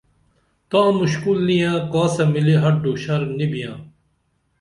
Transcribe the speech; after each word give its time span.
تاں 0.69 0.89
مُشکُل 0.99 1.37
نِیہ 1.47 1.71
کاسہ 1.91 2.23
ملی 2.33 2.55
ہڈو 2.63 2.91
شر 3.03 3.21
نی 3.37 3.45
بیاں 3.51 3.75